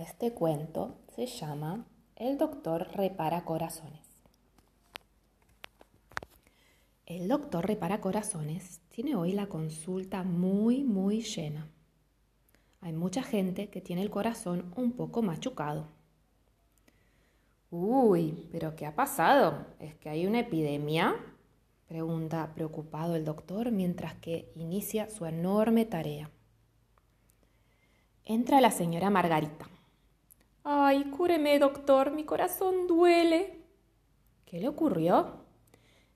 [0.00, 1.84] Este cuento se llama
[2.16, 4.00] El doctor repara corazones.
[7.04, 11.68] El doctor repara corazones tiene hoy la consulta muy, muy llena.
[12.80, 15.88] Hay mucha gente que tiene el corazón un poco machucado.
[17.70, 19.66] Uy, pero ¿qué ha pasado?
[19.80, 21.14] ¿Es que hay una epidemia?
[21.88, 26.30] Pregunta preocupado el doctor mientras que inicia su enorme tarea.
[28.24, 29.68] Entra la señora Margarita.
[30.72, 33.60] Ay, cúreme, doctor, mi corazón duele.
[34.44, 35.44] ¿Qué le ocurrió?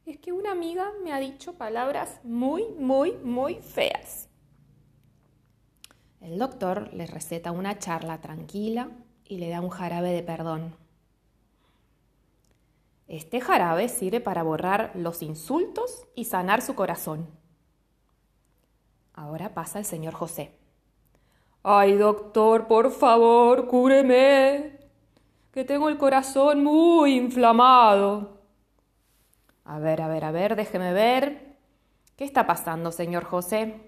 [0.06, 4.28] Es que una amiga me ha dicho palabras muy, muy, muy feas.
[6.20, 8.92] El doctor le receta una charla tranquila
[9.24, 10.76] y le da un jarabe de perdón.
[13.08, 17.26] Este jarabe sirve para borrar los insultos y sanar su corazón.
[19.14, 20.63] Ahora pasa el señor José.
[21.66, 24.80] Ay, doctor, por favor, cúreme,
[25.50, 28.42] que tengo el corazón muy inflamado.
[29.64, 31.56] A ver, a ver, a ver, déjeme ver.
[32.16, 33.80] ¿Qué está pasando, señor José?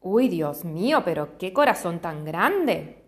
[0.00, 3.04] Uy, Dios mío, pero qué corazón tan grande.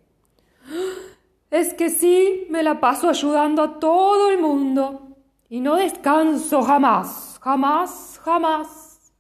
[1.51, 5.17] Es que sí, me la paso ayudando a todo el mundo.
[5.49, 9.15] Y no descanso jamás, jamás, jamás.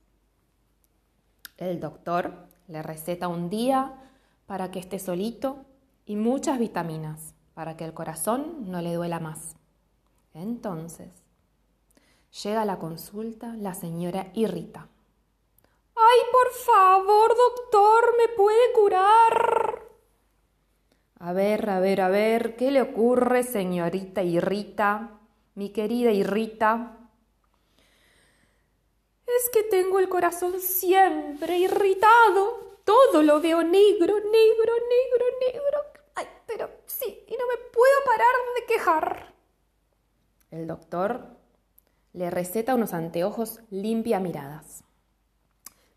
[1.56, 3.94] El doctor le receta un día
[4.48, 5.66] para que esté solito
[6.06, 9.56] y muchas vitaminas para que el corazón no le duela más.
[10.32, 11.10] Entonces,
[12.42, 14.88] llega a la consulta la señora Irrita.
[15.94, 19.82] ¡Ay, por favor, doctor, me puede curar!
[21.18, 25.18] A ver, a ver, a ver, ¿qué le ocurre, señorita Irrita?
[25.56, 26.97] Mi querida Irrita.
[29.52, 35.78] Que tengo el corazón siempre irritado todo lo veo negro, negro, negro, negro.
[36.14, 39.34] Ay, pero sí, y no me puedo parar de quejar.
[40.50, 41.36] El doctor
[42.14, 44.84] le receta unos anteojos limpia miradas.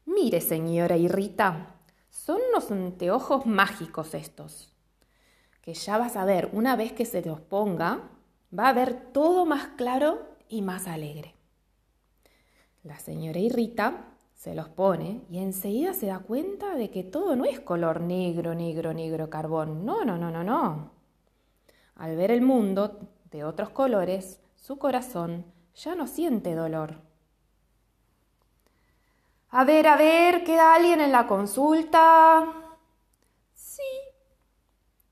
[0.03, 1.77] Mire, señora Irrita,
[2.09, 4.75] son unos anteojos mágicos estos,
[5.61, 8.09] que ya vas a ver, una vez que se los ponga,
[8.57, 11.35] va a ver todo más claro y más alegre.
[12.83, 17.45] La señora Irrita se los pone y enseguida se da cuenta de que todo no
[17.45, 19.85] es color negro, negro, negro carbón.
[19.85, 20.91] No, no, no, no, no.
[21.95, 22.99] Al ver el mundo
[23.29, 26.97] de otros colores, su corazón ya no siente dolor.
[29.49, 32.77] A ver, a ver, ¿queda alguien en la consulta?
[33.53, 33.83] Sí,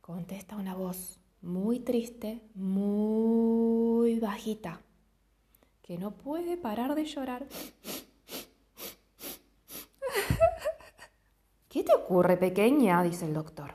[0.02, 4.82] contesta una voz muy triste, muy bajita,
[5.90, 7.48] que no puede parar de llorar.
[11.68, 13.02] ¿Qué te ocurre, pequeña?
[13.02, 13.74] dice el doctor.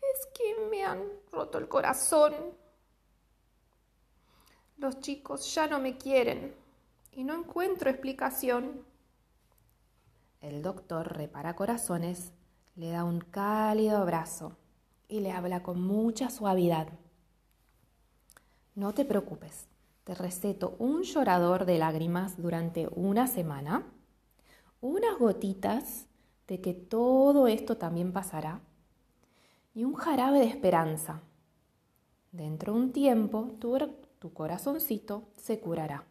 [0.00, 2.32] Es que me han roto el corazón.
[4.78, 6.54] Los chicos ya no me quieren
[7.10, 8.82] y no encuentro explicación.
[10.40, 12.32] El doctor repara corazones,
[12.76, 14.56] le da un cálido abrazo
[15.06, 16.88] y le habla con mucha suavidad.
[18.74, 19.68] No te preocupes,
[20.04, 23.86] te receto un llorador de lágrimas durante una semana,
[24.80, 26.06] unas gotitas
[26.48, 28.60] de que todo esto también pasará
[29.74, 31.22] y un jarabe de esperanza.
[32.32, 33.78] Dentro de un tiempo tu,
[34.18, 36.04] tu corazoncito se curará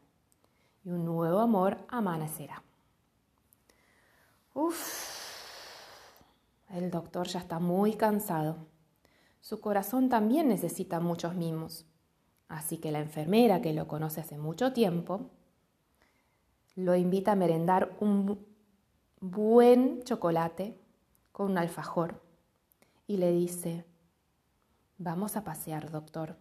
[0.84, 2.64] y un nuevo amor amanecerá.
[4.54, 5.12] Uf,
[6.70, 8.58] el doctor ya está muy cansado.
[9.42, 11.86] Su corazón también necesita muchos mimos.
[12.52, 15.30] Así que la enfermera, que lo conoce hace mucho tiempo,
[16.76, 18.46] lo invita a merendar un
[19.22, 20.78] buen chocolate
[21.32, 22.22] con un alfajor
[23.08, 23.86] y le dice,
[24.98, 26.36] vamos a pasear, doctor.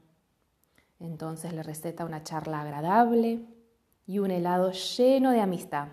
[0.99, 3.47] Entonces le receta una charla agradable
[4.05, 5.91] y un helado lleno de amistad.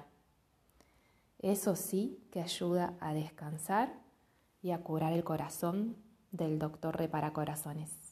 [1.37, 3.93] Eso sí que ayuda a descansar
[4.63, 5.95] y a curar el corazón
[6.31, 8.06] del doctor repara corazones.